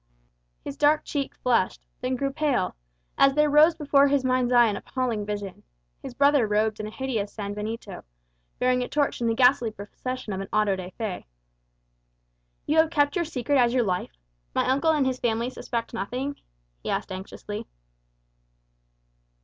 [0.65, 2.75] His dark cheek flushed, then grew pale,
[3.19, 5.61] as there rose before his mind's eye an appalling vision
[6.01, 8.03] his brother robed in a hideous sanbenito,
[8.57, 11.25] bearing a torch in the ghastly procession of an auto da fé!
[12.65, 14.17] "You have kept your secret as your life?
[14.55, 16.37] My uncle and his family suspect nothing?"
[16.81, 17.67] he asked anxiously.